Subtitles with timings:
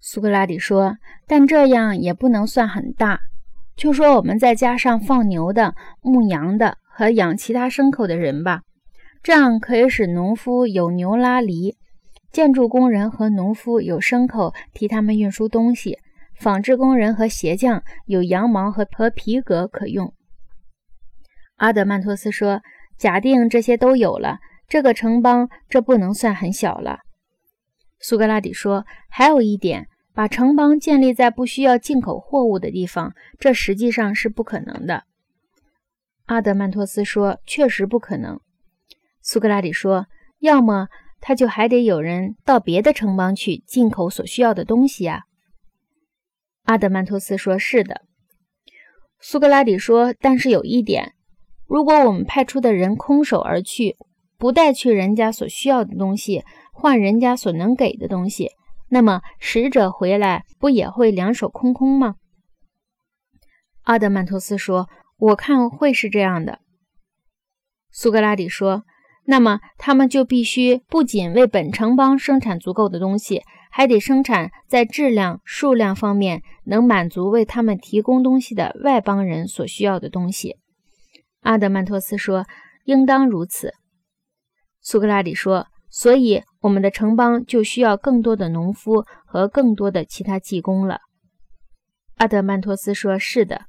[0.00, 0.96] 苏格拉底说
[1.26, 3.20] ：“但这样也不能算很大。
[3.76, 8.62] 就说我们再加上放牛的、牧羊的和养其他牲口的人吧，
[9.22, 11.76] 这样可以使农夫有牛拉犁，
[12.32, 15.98] 建筑工人和农夫有牲口替他们运输东西，
[16.38, 20.12] 纺织工人和鞋匠有羊毛和和皮革可用。”
[21.56, 22.60] 阿德曼托斯说
[22.96, 24.38] ：“假定这些都有了，
[24.68, 27.00] 这个城邦这不能算很小了。”
[28.00, 35.04] 苏格拉底说：“还有一点，把城邦建立在不需要进口货物的地方，这实际上是不可能的。”
[36.26, 38.40] 阿德曼托斯说：“确实不可能。”
[39.22, 40.06] 苏格拉底说
[40.40, 40.88] ：“要么
[41.20, 45.24] 他就还得有人到别的城邦去进口所需要的东西呀。”
[46.64, 48.02] 阿德曼托斯说：“是的。”
[49.20, 51.14] 苏格拉底说：“但是有一点。”
[51.66, 53.96] 如果我们派出的人空手而去，
[54.38, 56.44] 不带去人家所需要的东西，
[56.80, 58.52] 换人家所能给的东西，
[58.88, 62.14] 那么使者回来不也会两手空空吗？
[63.82, 66.60] 阿德曼托斯说：“我看会是这样的。”
[67.90, 68.84] 苏格拉底说
[69.26, 80.58] ：“那么他们就必须不仅为本城邦生产足够的东西，还得生产在质量、数量方面能满足为他们提供东西的外邦人所需要的东西。”
[81.42, 82.46] 阿德曼托斯说
[82.86, 83.74] ：“应当如此。”
[84.80, 91.00] 苏格拉底说：“所以我们的城邦就需要更多的农夫和更多的其他技工了。”
[92.16, 93.66] 阿德曼托斯说：“是的。”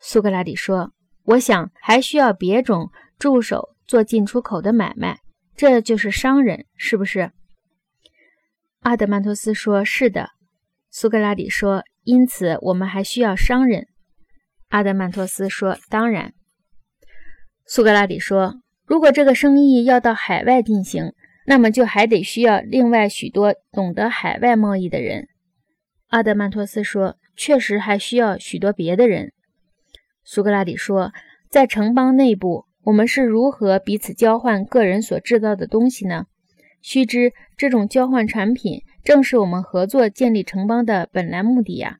[0.00, 0.92] 苏格拉底说
[1.24, 5.18] ：“我想还需要别种助手做进出口的买卖，
[5.54, 7.32] 这就是商人，是不是？”
[8.80, 10.30] 阿德曼托斯说：“是的。”
[10.90, 13.88] 苏格拉底说：“因此我们还需要商人。”
[14.70, 16.32] 阿德曼托斯说：“当然。”
[17.66, 18.54] 苏格拉底说
[18.86, 21.12] ：“如果这个生意要到海外进行，
[21.50, 25.26] 那么就还得需要另外许多懂得海外贸易的人。”
[26.06, 29.32] 阿德曼托斯说：“确实还需要许多别的人。”
[30.22, 31.10] 苏格拉底说
[31.50, 36.26] ：“在城邦内部，我们是如何彼此交换个人所制造的东西呢？
[36.82, 41.98] 须知，这种交换产品正是我们合作建立城邦的本来目的呀。”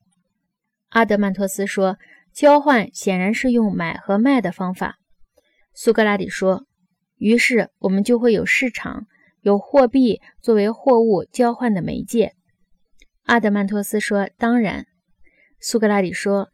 [0.91, 1.99] 阿德曼托斯说
[2.33, 4.99] ：“交换显然是用买和卖的方法。”
[5.75, 6.67] 苏格拉底说
[7.19, 9.07] ：“于是我们就会有市场，
[9.43, 12.35] 有货币作为货物交换的媒介。”
[13.25, 14.87] 阿德曼托斯说：“当然。”
[15.61, 16.49] 苏格拉底说：“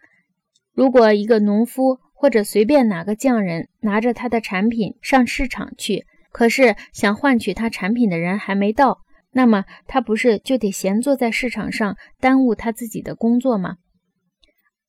[0.74, 8.98] 如果一个农夫或者随便哪个匠人拿着他的产品上市场去，可是想换取他产品的人还没到，
[9.32, 13.76] 那么他不是就得闲坐在市场上耽误他自己的工作吗？”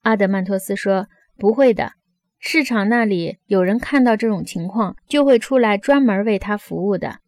[0.01, 1.93] 阿德曼托斯说：“不会的。”
[2.39, 7.19] 市场那里有人看到这种情况，就会出来专门为他服务的。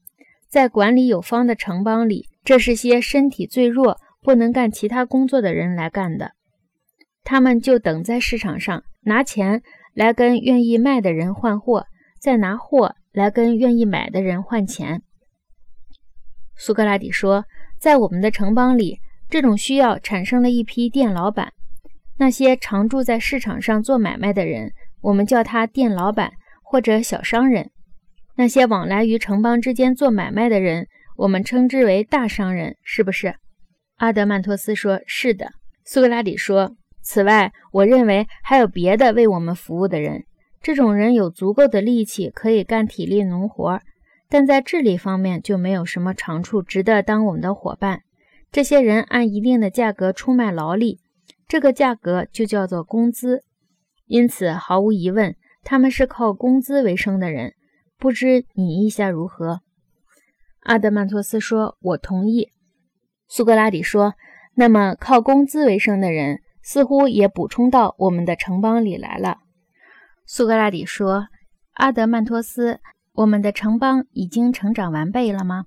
[0.49, 6.31] 在管理有方的城邦里，这是些身体最弱、不能干其他工作的人来干的。
[7.23, 9.61] 他们就等在市场上，拿钱
[9.93, 11.85] 来跟愿意卖的人换货，
[12.19, 15.03] 再拿货来跟愿意买的人换钱。
[16.55, 17.45] 苏格拉底说，
[17.79, 18.99] 在我们的城邦里，
[19.29, 21.53] 这种需要产生了一批店老板，
[22.17, 24.73] 那些常住在市场上做买卖的人。
[25.01, 26.33] 我们叫他店老板
[26.63, 27.69] 或者小商人，
[28.39, 33.35] 那些往来于城邦之间做买卖的人，我们称之为大商人，是不是？
[33.97, 35.51] 阿德曼托斯说：“是的。”
[35.83, 40.23] 苏格拉底说：“此外，我认为还有别的为我们服务的人。
[40.61, 43.81] 这种人有足够的力气可以干体力农活，
[44.29, 48.03] 但在智力方面就没有什么长处值得当我们的伙伴。
[48.53, 51.01] 这些人按一定的价格出卖劳力，
[51.45, 53.43] 这个价格就叫做工资。”
[54.07, 57.55] 因此，毫无疑问，他们是靠工资为生的人。
[57.99, 59.59] 不知你意下如何？
[60.61, 62.49] 阿德曼托斯说：“我同意。”
[63.27, 64.13] 苏格拉底说
[64.55, 69.39] ：“那么，靠工资为生的人似乎也补充到我们的城邦里来了。”
[70.25, 71.27] 苏格拉底说
[71.75, 72.79] ：“阿德曼托斯，
[73.11, 75.65] 我们的城邦已经成长完备了吗？”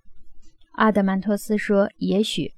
[0.72, 2.54] 阿德曼托斯说：“也许。”